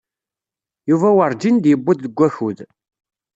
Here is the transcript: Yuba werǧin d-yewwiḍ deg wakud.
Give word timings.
Yuba 0.89 1.09
werǧin 1.17 1.57
d-yewwiḍ 1.59 1.99
deg 2.01 2.13
wakud. 2.19 2.59